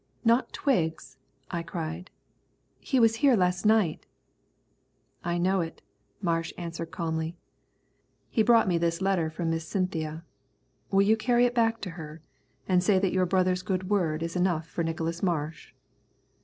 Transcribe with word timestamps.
"Not 0.25 0.51
Twiggs!" 0.51 1.17
I 1.51 1.61
cried, 1.61 2.09
"he 2.79 2.99
was 2.99 3.17
here 3.17 3.35
last 3.35 3.67
night." 3.67 4.07
"I 5.23 5.37
know 5.37 5.61
it," 5.61 5.83
Marsh 6.23 6.51
answered 6.57 6.89
calmly. 6.89 7.37
"He 8.31 8.41
brought 8.41 8.67
me 8.67 8.79
this 8.79 8.99
letter 8.99 9.29
from 9.29 9.51
Miss 9.51 9.67
Cynthia. 9.67 10.25
Will 10.89 11.03
you 11.03 11.15
carry 11.15 11.45
it 11.45 11.53
back 11.53 11.81
to 11.81 11.91
her, 11.91 12.19
and 12.67 12.83
say 12.83 12.97
that 12.97 13.13
your 13.13 13.27
brother's 13.27 13.61
word 13.67 14.23
is 14.23 14.33
good 14.35 14.39
enough 14.41 14.67
for 14.67 14.83
Nicholas 14.83 15.21
Marsh?" 15.21 15.71